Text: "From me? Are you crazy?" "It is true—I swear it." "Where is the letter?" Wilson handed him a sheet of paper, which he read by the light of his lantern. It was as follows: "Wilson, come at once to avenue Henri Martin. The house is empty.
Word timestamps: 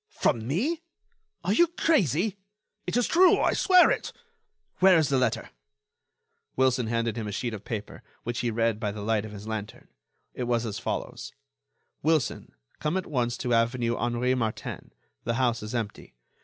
"From 0.09 0.47
me? 0.47 0.81
Are 1.43 1.53
you 1.53 1.67
crazy?" 1.67 2.35
"It 2.87 2.97
is 2.97 3.05
true—I 3.05 3.53
swear 3.53 3.91
it." 3.91 4.11
"Where 4.79 4.97
is 4.97 5.09
the 5.09 5.17
letter?" 5.19 5.51
Wilson 6.55 6.87
handed 6.87 7.17
him 7.17 7.27
a 7.27 7.31
sheet 7.31 7.53
of 7.53 7.63
paper, 7.63 8.01
which 8.23 8.39
he 8.39 8.49
read 8.49 8.79
by 8.79 8.91
the 8.91 9.03
light 9.03 9.25
of 9.25 9.31
his 9.31 9.45
lantern. 9.47 9.89
It 10.33 10.45
was 10.45 10.65
as 10.65 10.79
follows: 10.79 11.33
"Wilson, 12.01 12.55
come 12.79 12.97
at 12.97 13.05
once 13.05 13.37
to 13.37 13.53
avenue 13.53 13.95
Henri 13.95 14.33
Martin. 14.33 14.91
The 15.23 15.35
house 15.35 15.61
is 15.61 15.75
empty. 15.75 16.15